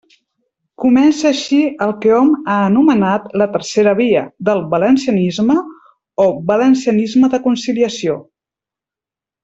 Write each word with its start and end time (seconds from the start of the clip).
Comença 0.83 1.27
així 1.29 1.59
el 1.87 1.93
que 2.05 2.15
hom 2.21 2.31
ha 2.53 2.55
anomenat 2.69 3.29
la 3.43 3.49
«tercera 3.57 3.95
via» 4.01 4.25
del 4.49 4.63
valencianisme 4.73 5.59
o 6.25 6.27
valencianisme 6.53 7.31
de 7.37 7.43
conciliació. 7.49 8.19